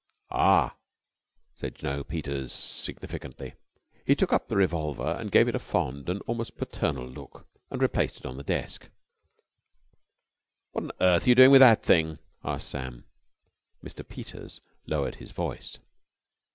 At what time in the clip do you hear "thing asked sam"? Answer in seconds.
11.83-13.03